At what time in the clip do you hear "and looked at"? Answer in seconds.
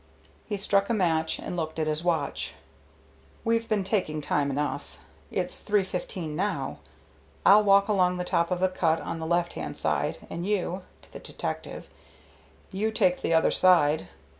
1.37-1.85